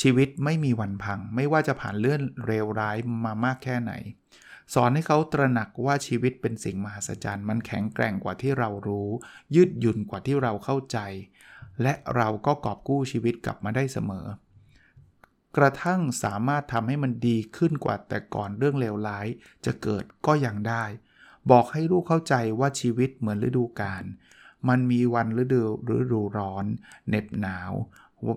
[0.00, 3.92] ชีวิตไม่มีวันพัง ไม่ว่าจะผ่านเรื่องเลวร้ายมามากแค่ไหน
[4.74, 9.08] สอนให้เขาตระหนักว่าชีวิตเป็นสิ่งมหัศจรรย์ มันแข็งแกร่งกว่าที่เรารู้
[9.54, 10.98] ยืดหยุ่นกว่าที่เราเข้าใจ
[11.82, 14.26] และเราก็กอบกู้ชีวิตกลับมาได้เสมอ
[15.56, 19.26] กระทั่งสามารถทำให้มันดีขึ้นกว่าแต่ก่อนเรื่องเลวร้าย
[19.66, 20.84] จะเกิดก็ยังได้
[21.50, 24.04] บอกให้ลูกเข้าใจว่าชีวิตเหมือนฤดูกาล
[24.68, 25.62] มันมีวันฤดู
[25.94, 26.64] ฤดูร้อน
[27.08, 27.72] เหน็บหนาว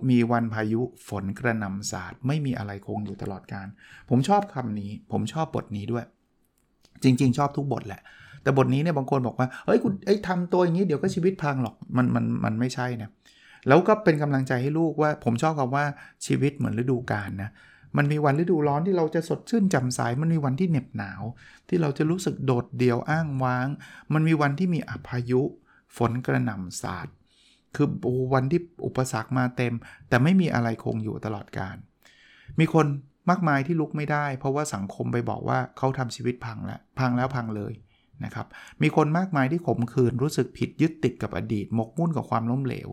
[0.10, 3.68] มีวันพายุฝนกระหน่ำสาดไม่มีอะไรคงอยู่ตลอดการ
[4.10, 6.06] ผมชอบคำนี้ ผมชอบบทนี้ด้วย
[7.04, 8.02] จริง ๆ ชอบทุกบทแหละ
[8.44, 13.10] แต่บทนี้เนี่ยบางคนบอกว่าเฮ้ยคุณไอ้ทำตัวอย่างนี้เดี๋ยวก็ชีวิตพังหรอกมันมันมันไม่ใช่นะ
[13.68, 15.86] แล้วก็เป็นกำลังใจให้ลูกว่า ผมชอบคำว่า
[16.26, 17.50] ชีวิตเหมือนฤดูกาลนะ
[17.98, 21.22] มันมีวันฤดูร้อนที่เราจะสดชื่นจำใสมันมีวันที่เหน็บหนาว
[21.68, 23.68] ที่เราจะรู้สึกโดดเดี่ยวอ้างว้าง
[24.14, 25.42] มันมีวันที่มีอพายุ
[25.98, 27.08] ฝนกระหน่ำสาด
[27.76, 27.88] คือ
[28.34, 29.74] วันที่อุปสรรคมาเต็ม
[30.10, 31.76] แต่ไม่มีอะไรคงอยู่ตลอดการ
[32.60, 32.86] มีคน
[33.30, 37.74] มากมายที่ลุกไม่ได้ เพราะว่าสังคมไปบอกว่าเขาทำชีวิตพังแล้วพังแล้วพังเลย
[38.24, 38.48] นะครับ
[38.82, 42.90] มีคนมากมายที่ขมขื่นรู้สึกผิดยึดติดกับอดีต หมกมุ่นกับความล้มเหลว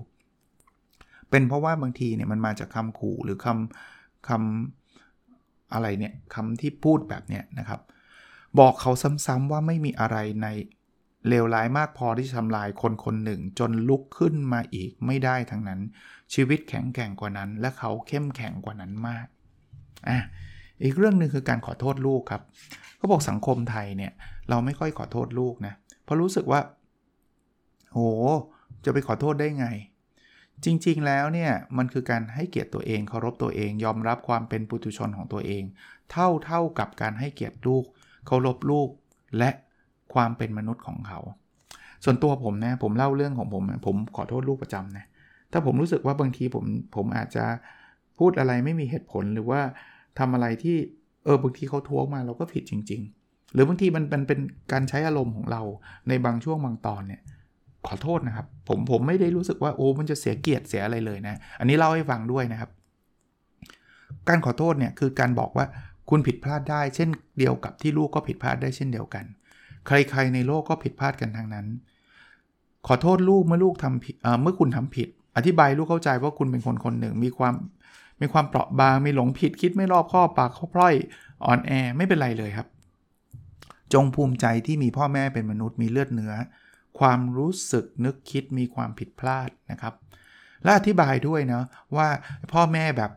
[1.31, 7.81] เป็นเพราะว่าบางทีเนี่ยมันมาจากคำขู่หรือคำคำอะไรเนี่ยคำที่พูดแบบเนี้ยนะครับ
[8.59, 8.93] บอกเขา
[9.27, 10.49] ซ้ำๆว่าไม่มีอะไรใน
[11.29, 15.81] เลวร้ายมากพอที่จะทำลายคนคนหนึ่ง จนลุกขึ้นมาอีกไม่ได้ทั้งนั้น
[16.35, 19.27] ชีวิตแข็งแกร่งกว่านั้น และเขาเข้มแข็งกว่านั้นมาก
[20.09, 20.19] อะ
[20.83, 22.43] อีกเรื่องหนึ่งคือการขอโทษลูกครับ
[22.97, 24.13] เขาบอกสังคมไทยเนี่ย
[24.49, 26.61] เราไม่ค่อยขอโทษลูกนะเพราะรู้สึกว่า
[27.93, 27.99] โห
[28.85, 29.67] จะไปขอโทษได้ไง
[30.65, 35.63] จริงๆ แล้วเนี่ยมันคือการให้เกียรติตัวเองเคารพตัวเอง ยอมรับความเป็นปุถุชนของตัวเอง
[36.11, 37.85] เท่าเท่ากับการให้เกียรติลูก
[38.27, 38.89] เคารพลูก
[39.39, 39.51] และ
[40.15, 41.21] ความเป็นมนุษย์ของเขา
[42.05, 45.07] ส่วนตัวผมนะผมเล่าเรื่องของผมผมขอโทษลูกประจำนะ
[45.53, 46.65] ถ้าผมรู้สึกว่าบางทีผม
[46.97, 47.45] ผมอาจจะ
[48.19, 49.61] พูดอะไรไม่มีเหตุผลหรือว่า
[50.19, 50.77] ทำอะไรที่
[51.25, 54.41] เออบางทีเขาท้วงมาเราก็ผิดจริง ๆ หรือบางทีมันเป็นเป็น
[54.73, 55.63] การใช้อารมณ์ของเรา
[56.09, 57.23] ในบางช่วงบางตอนเนี่ย
[57.87, 62.71] ขอโทษนะครับ ผมผมไม่ได้รู้สึกว่าโอ้มันจะเสียเกียรติเสียอะไรเลยนะ อันนี้เล่าให้ฟังด้วยนะครับ
[64.29, 65.67] การขอโทษเนี่ยคือการบอกว่า
[66.11, 69.25] คุณผิดพลาดได้ เช่นเดียวกับที่ลูกก็ผิดพลาดได้เช่นเดียวกัน
[69.87, 71.67] ใครๆในโลกก็ผิดพลาดกันทางนั้น
[72.87, 77.55] ขอโทษลูกเมื่อลูกทำผิดเมื่อคุณทำผิด อธิบายลูกเข้าใจว่าคุณเป็นคนคนหนึ่ง มีความ
[78.21, 80.95] มีความเปราะบางมีหลงผิดคิดไม่รอบคอบปากเขาพร่อย
[81.47, 82.67] อ่อนแอไม่เป็นไรเลยครับ
[83.93, 86.33] จงภูมิใจที่มีพ่อแม่เป็นมนุษย์มีเลือดเนื้อ
[86.99, 89.95] ความรู้สึกนึกคิดมีความผิดพลาดนะครับ
[90.65, 91.63] และอธิบายด้วยนะ
[91.97, 92.09] ว่า
[92.53, 93.11] พ่อแม่แบบ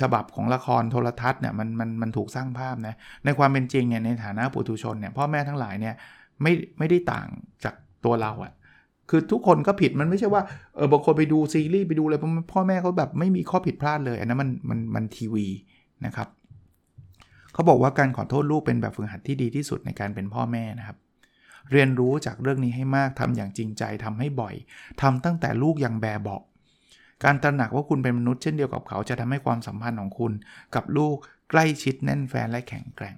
[0.00, 2.94] ฉบับของละครโทรทัศน์เนี่ยมันมันมันถูกสร้างภาพนะ
[3.24, 5.94] ในความเป็นจริงเนี่ยในฐานะปุถุชนเนี่ยพ่อแม่ทั้งหลายเนี่ย
[6.42, 7.26] ไม่ไม่ได้ต่าง
[7.64, 8.52] จากตัวเราอะ
[9.10, 10.42] คือทุกคนก็ผิดมันไม่ใช่ว่า
[10.76, 12.16] เออบางคนไปดูซีรีส์ไปดูอะไร
[12.52, 15.46] พ่อแม่เขาแบบไม่มีข้อผิดพลาดเลย อันนั้นมันมันมันทีวี
[16.06, 16.28] นะครับ
[17.52, 20.96] เขาบอกว่าการขอโทษลูกเป็นแบบฝึกหัดที่ดีที่สุดในการเป็นพ่อแม่นะครับ
[21.72, 24.54] เรียนรู้จากเรื่องนี้ให้มากทำอย่างจริงใจทำให้บ่อย
[25.02, 26.38] ทำตั้งแต่ลูกยังแบเบา
[27.24, 30.32] การตระหนักว่าคุณเป็นมนุษย์เช่นเดียวกับเขาจะทำให้ความสัมพันธ์ของคุณ
[30.74, 31.16] กับลูก
[31.50, 33.16] ใกล้ชิดแน่นแฟนและแข็งแกร่ง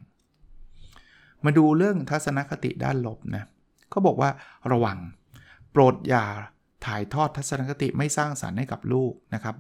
[1.45, 3.45] มาดูเรื่องทัศนคติด้านลบนะ
[3.91, 4.31] เขาบอกว่า
[4.73, 4.99] ระวัง
[5.73, 6.25] โปรดอย่า
[6.87, 9.57] ถ่ายทอดทัศนคติไม่สร้างสารรค์ให้กับลูกนะครับ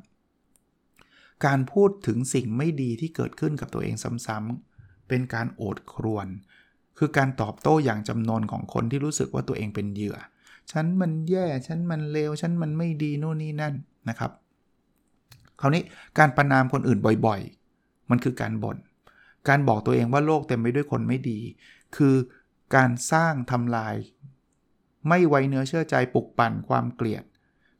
[1.46, 3.94] การพูดถึงสิ่งไม่ดีที่เกิดขึ้นกับตัวเอง
[4.26, 6.26] ซ้ำๆเป็นการโอดครวน
[6.98, 10.16] คือการตอบโต้อย่างจำนวนของคนที่รู้สึกว่าตัวเองเป็นเหยื่อ
[10.72, 13.74] ฉันมันแย่ ฉันมันเลว ฉันมันไม่ดีโน่นนี่นั่น
[14.08, 14.30] นะครับ
[15.60, 15.82] คราวนี้
[16.18, 18.76] การประนามคนอื่นบ่อยๆ มันคือการบน่น
[19.48, 21.38] การบอกตัวเองว่าโลกเต็มไปด้วยคนไม่ดี
[21.96, 22.14] คือ
[22.76, 23.96] การสร้างทำลาย
[25.08, 27.24] ไม่ไว้เนื้อเชื่อใจปลุกปั่นความเกลียด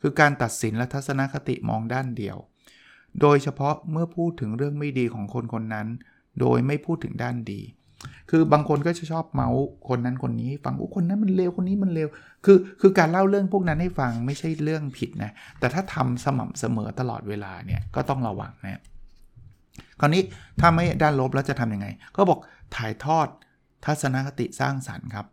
[0.01, 2.37] คือการตัดสินและทัศนคติมองด้านเดียว
[3.21, 5.89] โดยเฉพาะเมื่อพูดถึงเรื่องไม่ดีของคนคนนั้น
[6.41, 7.61] โดยไม่พูดถึงด้านดี
[8.31, 12.09] คือบางคนก็จะชอบเมาส์คนนั้นคนนี้ฟังว่าคนนั้นมันเลวคนนี้มันเลว
[12.45, 18.83] คือคือการเล่าเรื่องพวกนั้นให้ฟังไม่ใช่เรื่องผิดนะแต่ถ้าทำสม่ำเสมอตลอดเวลาเนี่ยก็ต้องระวังนะ
[20.01, 20.23] คราวนี้
[20.61, 22.39] ถ้าไม่ด้านลบแล้วจะทำยังไง ก็บอก
[22.77, 23.29] ถ่ายทอด
[23.85, 25.27] ทัศนคติสร้างสรรค์ครับ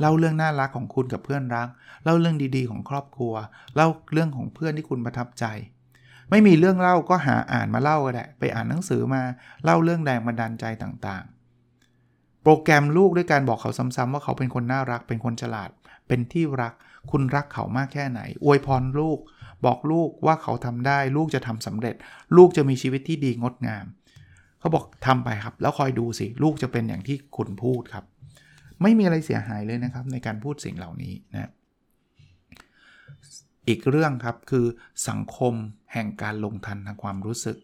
[0.00, 1.68] เล่าเรื่องน่ารักของคุณกับเพื่อนรัก
[2.04, 3.34] เล่าเรื่องดีๆของครอบครัว
[3.74, 5.44] เล่าเรื่องของเพื่อนที่คุณประทับใจ
[6.30, 9.22] ไม่มีเรื่องเล่าก็หาอ่านมาเล่าก็ได้ ไปอ่านหนังสือมา
[9.64, 11.24] เล่าเรื่องแรงบันดาลใจต่าง
[12.42, 15.70] โปรแกรมลูกด้วยการบอกเขาซ้ำๆว่าเขาเป็นคนน่ารัก เป็นคนฉลาด
[16.08, 16.74] เป็นที่รัก
[17.10, 19.18] คุณรักเขามากแค่ไหน อวยพรลูก
[19.66, 21.94] บอกลูกว่าเขาทำได้ ลูกจะทำสำเร็จ
[22.36, 23.86] ลูกจะมีชีวิตที่ดีงดงาม
[24.58, 28.04] เขาบอกทำไปครับ แล้วคอยดูสิ ลูกจะเป็นอย่างที่คุณพูดครับ
[28.82, 31.50] ไม่มีอะไรเสียหายเลยนะครับ ในการพูดสิ่งเหล่านี้นะ
[33.68, 34.66] อีกเรื่องครับคือ
[35.08, 35.54] สังคม
[35.92, 37.56] แห่งการลงทันทางความรู้สึก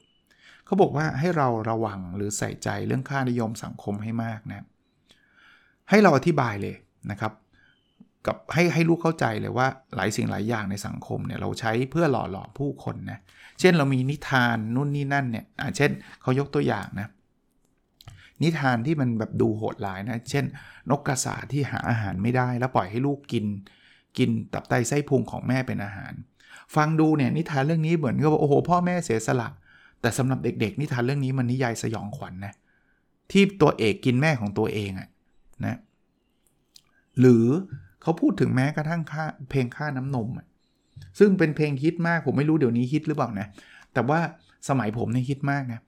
[0.66, 4.66] เขาบอกว่าให้เราระวังหรือใส่ใจเรื่องค่านิยมสังคมให้มากนะ
[5.90, 6.76] ให้เราอธิบายเลย
[7.10, 7.32] นะครับ
[8.26, 13.18] กับให้ให้ลูกเข้าใจเลยว่าหลายสิ่งหลายอย่างในสังคมเนี่ยเราใช้เพื่อหล่อหลอมผู้คนนะ
[13.60, 15.44] เช่นเรามีนิทานนู่นนี่นั่นเนี่ย
[15.76, 15.90] เช่น
[16.22, 17.08] เขายกตัวอย่างนะ
[18.42, 20.44] นิทานที่มันแบบดูโหดร้ายนะ เช่น
[20.90, 23.44] นกกระสาที่หาอาหารไม่ได้ แล้วปล่อยให้ลูกกิน
[24.18, 26.12] กินตับไตไส้พุงของแม่เป็นอาหาร
[26.74, 29.48] ฟังดูเนี่ยนิทานเรื่องนี้เหมือนกับว่าโอ้โหพ่อแม่เสียสละ
[30.04, 32.54] แต่สำหรับเด็กๆนิทานเรื่องนี้มันนิยายสยองขวัญนนะ
[33.30, 35.08] ที่ตัวเอกกินแม่ของตัวเองอะ
[35.66, 35.78] นะ
[37.20, 37.46] หรือ
[38.02, 40.28] เขาพูดถึงแม้กระทั่งค่าเพลงค่าน้ำนม
[41.18, 43.46] ซึ่งเป็นเพลงฮิตมากผมไม่รู้เดี๋ยวนี้ฮิตหรือเปล่านะ
[43.94, 44.20] แต่ว่า
[44.68, 45.80] สมัยผมเนี่ยฮิตมากนะ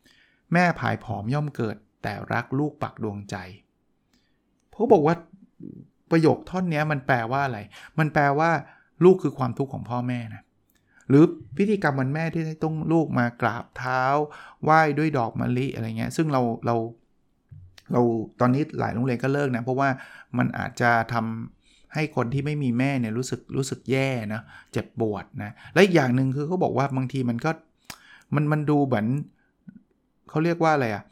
[0.53, 3.37] แม่ผายผอมย่อมเกิด แต่รักลูกปักดวงใจ
[4.73, 5.15] เขาบอกว่า
[6.11, 7.59] ประโยคท่อนนี้มันแปลว่าอะไร
[7.99, 8.51] มันแปลว่า
[9.05, 10.43] ลูกคือความทุกข์ของพ่อแม่นะ
[11.09, 11.25] หรือ
[11.57, 14.03] พิธีกรรมวันแม่ที่ต้องลูกมากราบเท้า
[14.63, 16.77] ไหว้ด้วยดอกมะลิอะไรเงี้ยซึ่งเราเรา
[17.93, 18.01] เรา
[18.41, 19.89] ตอนนี้หลายโรงเรียนก็เลิกนะ เพราะว่า
[20.39, 24.41] มันอาจจะทำให้คนที่ไม่มีแม่เนี่ยรู้สึกรู้สึกแย่นะ
[24.73, 27.51] เจ็บปวดนะและอีกอย่างหนึ่งคือเขาบอกว่าบางทีมันก็
[28.35, 29.07] มันมันดูเหมือน
[30.29, 31.03] เขาเรียกว่าอะไรอะ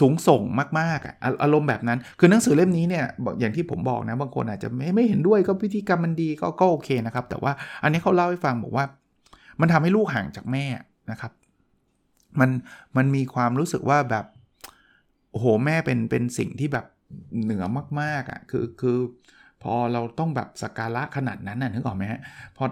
[0.00, 0.42] สูงส่ง
[0.80, 3.04] มากๆอะอารมณ์แบบนั้น คือหนังสือเล่มนี้เนี่ย
[3.40, 8.84] อย่างที่ผมบอกนะบางคนอาจจะไม่ไม่เห็นด้วยก็พิธีกรรมมันดีก็ก็โอเคนะครับ แต่ว่าอันนี้เขาเล่าให้ฟังบอกว่า
[9.60, 10.64] มันทำให้ลูกห่างจากแม่
[11.10, 11.32] นะครับ
[12.40, 12.50] มัน
[12.96, 14.24] มันมีความรู้สึกว่าแบบ
[15.30, 16.86] โอ้โหแม่เป็นเป็นสิ่งที่แบบ
[17.44, 17.64] เหนือ
[18.00, 18.98] มากๆอะคือคือ
[19.62, 22.20] พอเราต้องแบบสักการะขนาดนั้นน่ะนึกออกไหมฮะ
[22.56, 22.64] พอ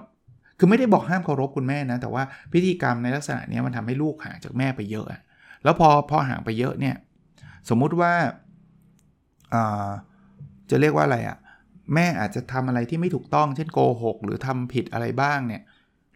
[0.58, 2.22] คือไม่ได้บอกห้ามเคารพคุณแม่นะแต่ว่า
[2.52, 5.06] พิธีกรรมในลักษณะนี้มันทำให้ลูกห่างจากแม่ไปเยอะ
[5.64, 6.96] แล้วพอพอห่างไปเยอะเนี่ย
[7.68, 8.12] สมมุติว่า
[10.70, 11.38] จะเรียกว่าอะไรอะ่ะ
[11.94, 15.62] แม่อาจจะทำอะไรที่ไม่ถูกต้อง เช่นโกหกหรือทำผิดอะไรบ้างเนี่ย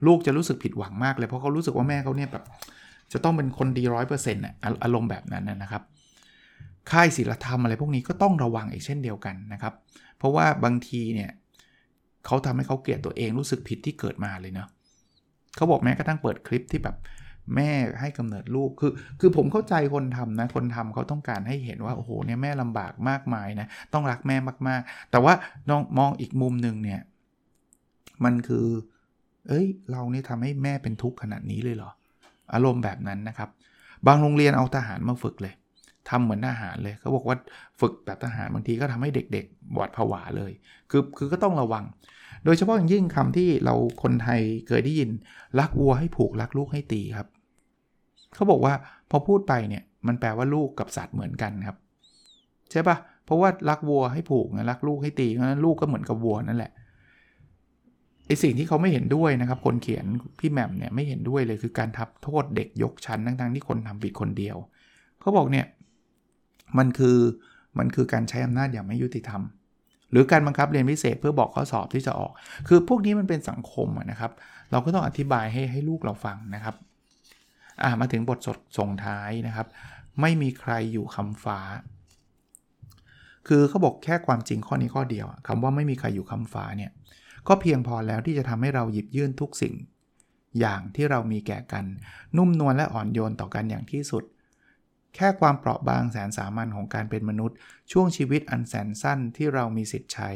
[0.06, 2.44] ลูกจะรู้สึกผิดหวังมากเลย เพราะเขารู้สึกว่าแม่เขาเนี่ยแบบ
[3.12, 5.82] จะต้องเป็นคนดีร้อยเปอร์เซ็นต์อะอารมณ์แบบนั้นนะครับ
[6.90, 9.74] ค่ายศิลธรรมอะไรพวกนี้ก็ต้องระวังอีกเช่นเดียวกันนะครับ
[10.18, 11.30] เพราะว่าบางทีเนี่ย
[12.26, 14.68] เขาทำให้เขาเกลียดตัวเองรู้สึกผิดที่เกิดมาเลยเนาะ
[15.56, 16.96] เขาบอกแม้กระทั่งเปิดคลิปที่แบบ
[17.56, 24.36] แม่ให้กำเนิดลูกคือ คือผมเข้าใจคนทำนะ คนทำเขาต้องการให้เห็นว่าโอ้โหเนี่ยแม่ลำบากมากมายนะต้องรักแม่
[24.68, 25.34] มากๆ แต่ว่า
[25.68, 27.00] น้องมองอีกมุมหนึ่งเนี่ย
[28.24, 28.66] มันคือ
[29.48, 31.90] เอ้ย เราเนี่ยทำให้แม่เป็นทุกข์ขนาดนี้เลยเหรอ
[32.54, 33.48] อารมณ์แบบนั้นนะครับ
[34.06, 35.54] บางโรงเรียนเอาทหารมาฝึกเลย
[36.08, 37.36] ทำเหมือนทหารเลยเขาบอกว่า
[37.80, 40.52] ฝึกแบบทหารบางทีก็ทำให้เด็กๆหวาดผวาเลย
[40.90, 41.84] คือคือก็ต้องระวัง
[42.44, 45.10] โดยเฉพาะอย่างยิ่งคำที่เราคนไทยเคยได้ยิน
[45.58, 47.28] รักวัวให้ผูกรักลูกให้ตีครับ
[48.34, 48.74] เขาบอกว่า
[49.10, 51.76] พอพูดไปเนี่ยมันแปลว่าลูกกับสัตว์เหมือนกันครับ
[52.70, 56.72] ใช่ปะเพราะว่ารักวัวให้ผูกนะรักลูกให้ตีเพราะนั้นลูกก็เหมือนกับวัวนั่นแหละ
[58.26, 60.04] ไอสิ่งที่เขาไม่เห็นด้วยนะครับ คนเขียน
[60.38, 64.56] พี่แหม่มเนี่ยไม่เห็นด้วยเลยคือการทับโทษเด็กยกชั้นทั้งๆที่คนทำผิดคนเดียว
[65.20, 65.66] เขาบอกเนี่ย
[66.78, 67.18] มันคือ
[67.78, 69.42] มันคือการใช้อำนาจอย่างไม่ยุติธรรม
[70.10, 72.32] หรือการบังคับเรียนพิเศษเพื่อบอกข้อสอบที่จะออก
[72.68, 74.32] คือพวกนี้มันเป็นสังคมนะครับ
[74.70, 76.74] เราก็ต้องอธิบายให้ให้ลูกเราฟังนะครับ
[77.82, 79.66] อ่ามาถึงบทสดส่งท้ายนะครับ
[80.20, 81.58] ไม่มีใครอยู่คำฟ้า
[83.48, 86.90] คือเขาบอกแค่ความจริงข้อนี้ข้อเดียวคำว่าไม่มีใครอยู่คำฟ้าเนี่ย
[87.48, 89.74] ก็เพียงพอแล้วที่จะทำให้เราหยิบยื่นทุกสิ่ง
[90.60, 91.84] อย่างที่เรามีแก่กัน
[92.36, 94.24] นุ่มนวลและอ่อนโยนต่อกันอย่างที่สุด
[95.18, 97.56] แค่ความเปราะบางแสนสามัญของการเป็นมนุษย์
[97.92, 100.30] ช่วงชีวิตอันแสนสั้นที่เรามีสิทธิ์ใช้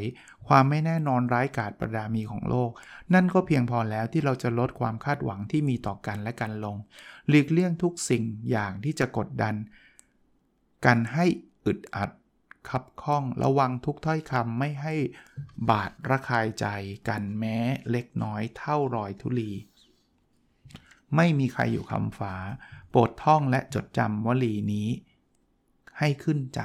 [0.48, 2.70] ความไม่แน่นอนร้ายกาจประดามีของโลก
[3.14, 6.76] นั่นก็เพียงพอแล้วที่เราจะลดความคาดหวังที่มีต่อกันและกันลง
[7.28, 9.54] หลีกเลี่ยงทุกสิ่งอย่างที่จะกดดัน
[10.84, 11.24] กันให้
[11.66, 12.10] อึดอัด
[12.68, 14.94] คับข้องระวังทุกถ้อยคำไม่ให้
[15.70, 16.66] บาดระคายใจ
[17.08, 17.56] กันแม้
[17.90, 19.52] เล็กน้อยเท่ารอยทุลี
[21.16, 22.34] ไม่มีใครอยู่คำฟ้า
[22.92, 24.88] โปรดท่องและจดจำวลีนี้
[25.98, 26.61] ให้ขึ้นใจ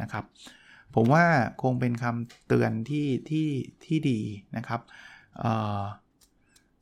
[0.00, 0.24] นะครับ
[0.94, 1.24] ผมว่า
[1.62, 3.48] คงเป็นคำเตือนที่ที่
[3.84, 4.20] ที่ดี
[4.56, 4.80] นะครับ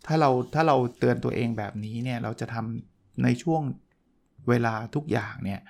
[0.07, 3.63] ถ้าเราถ้าเราเตือนตัวเองแบบนี้เนี่ยเราจะทำในช่วง
[4.49, 5.61] เวลาทุกอย่างเนี่ย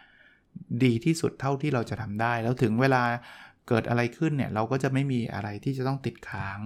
[0.85, 3.03] ดีที่สุดเท่าที่เราจะทำได้ แล้วถึงเวลา
[3.69, 6.59] เกิดอะไรขึ้นเนี่ยเราก็จะไม่มีอะไรที่จะต้องติดค้าง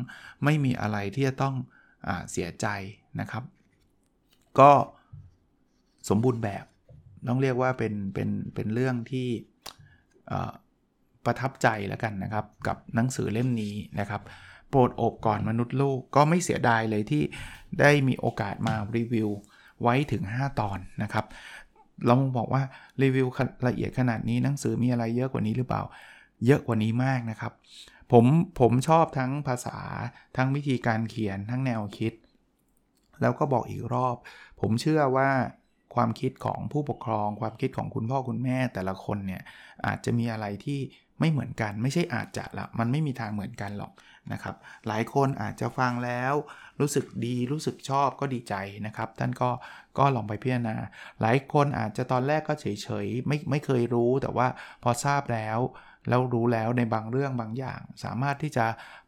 [0.45, 1.55] ไม่มีอะไรที่จะต้อง
[2.07, 2.67] อเสียใจ
[3.21, 3.45] นะครับ
[4.61, 4.73] ก็
[6.09, 6.65] สมบูรณ์แบบ
[7.29, 9.29] ต้องเรียกว่าเป็นเป็นเป็นเรื่องที่
[11.25, 14.23] ประทับใจแล้วกันนะครับ กับหนังสือเล่มนี้นะครับ
[14.69, 17.23] โปรดโอบก่อนมนุษย์โลกก็ไม่เสียดายเลยที่
[17.81, 19.31] ได้มีโอกาสมารีวิว
[19.83, 21.25] ไว้ถึง 5 ตอนนะครับ
[22.07, 22.63] เราบอกว่า
[23.03, 23.27] รีวิว
[23.69, 25.83] ละเอียดขนาดนี้หนังสือมีอะไรเยอะกว่านี้หรือเปล่า
[26.47, 27.53] เยอะกว่านี้มากนะครับ
[28.13, 28.25] ผม
[28.61, 29.79] ผมชอบทั้งภาษา
[30.37, 32.13] ทั้งวิธีการเขียนทั้งแนวคิด
[33.21, 34.17] แล้วก็บอกอีกรอบ
[34.61, 35.31] ผมเชื่อว่า
[35.97, 39.43] ความคิดของผู้ปกครอง ความคิดของคุณพ่อคุณแม่แต่ละคนเนี่ย
[39.87, 40.81] อาจจะมีอะไรที่
[41.21, 43.93] ไม่เหมือนกันไม่ใช่อาจจะละมันไม่มีทางเหมือนกันหรอก
[44.33, 44.57] นะครับ
[44.89, 46.35] หลายคนอาจจะฟังแล้ว
[46.81, 48.55] รู้สึกดีรู้สึกชอบก็ดีใจ
[48.87, 49.51] นะครับ ท่านก็
[49.99, 50.75] ก็ลองไปพิจารณา
[51.21, 54.47] หลายคนอาจจะตอนแรกก็เฉยๆไม่ไม่เคยรู้แต่ว่า
[54.83, 55.59] พอทราบแล้ว
[56.09, 58.67] แล้วรู้แล้วในบางเรื่องบางอย่าง สามารถที่จะ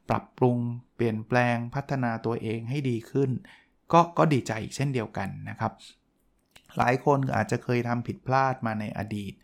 [0.08, 0.56] ปรับปรุง
[0.94, 3.30] เปลี่ยนแปลงพัฒนาตัวเองให้ดีขึ้น
[3.92, 5.72] ก็ก็ดีใจอีกเช่นเดียวกันนะครับ
[6.78, 9.34] หลายคนอาจจะเคยทำผิดพลาดมาในอดีต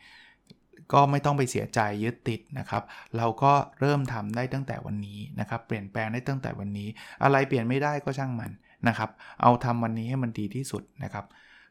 [0.92, 2.82] ก็ไม่ต้องไปเสียใจยึดติดนะครับ
[3.16, 6.88] เราก็เริ่มทำได้ตั้งแต่วันนี้นะครับ เปลี่ยนแปลงได้ตั้งแต่วันนี้
[7.22, 8.50] อะไรเปลี่ยนไม่ได้ก็ช่างมัน
[8.88, 9.10] นะครับ
[9.42, 11.26] เอาทำวันนี้ให้มันดีที่สุดนะครับ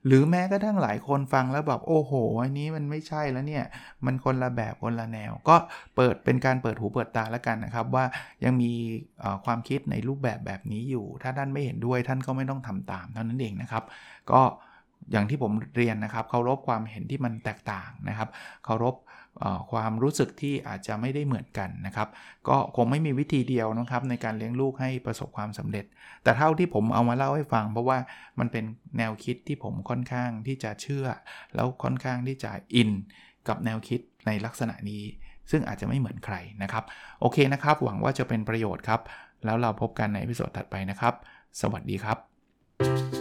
[0.07, 3.65] หรือแม้กระทั่งหลายคนฟังแล้วแบบโอ้โหอันนี้มันไม่ใช่แล้วเนี่ย
[4.05, 5.55] มันคนละแบบคนละแนว ก็
[5.95, 8.05] เปิดเป็นการเปิดหูเปิดตาแล้วกันนะครับ ว่า
[8.43, 8.71] ยังมี
[9.45, 13.83] ความคิดในรูปแบบแบบนี้อยู่ ถ้าท่านไม่เห็นด้วยท่านก็ไม่ต้องทำตามเท่านั้นเองนะครับ
[14.31, 14.41] ก็
[15.11, 18.29] อย่างที่ผมเรียนนะครับเคารพความเห็นที่มันแตกต่างนะครับ
[18.65, 18.95] เคารพ
[19.71, 22.07] ความรู้สึกที่อาจจะไม่ได้เหมือนกันนะครับ
[22.49, 25.85] ก็คงไม่มีวิธีเดียวนะครับในการเลี้ยงลูกให้ประสบความสำเร็จ
[26.23, 27.97] แต่เท่าที่ผมเอามาเล่าให้ฟัง เพราะว่า
[28.39, 28.65] มันเป็น
[28.97, 31.05] แนวคิดที่ผมค่อนข้างที่จะเชื่อ
[31.55, 32.89] แล้วค่อนข้างที่จะอิน
[33.47, 35.03] กับแนวคิดในลักษณะนี้
[35.51, 36.83] ซึ่งอาจจะไม่เหมือนใครนะครับ
[37.21, 39.01] โอเคนะครับ หวังว่าจะเป็นประโยชน์ครับ
[39.45, 41.13] แล้วเราพบกันในพิโซดถัดไปนะครับ
[41.61, 43.20] สวัสดีครับ